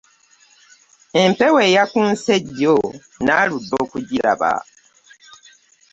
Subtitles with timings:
[1.21, 2.75] Empewo eyakunse jjo
[3.25, 4.53] naaludde okugiraba.